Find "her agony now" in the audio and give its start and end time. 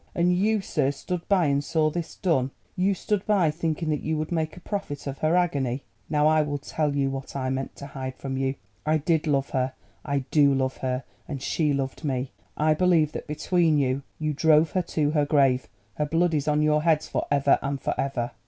5.19-6.25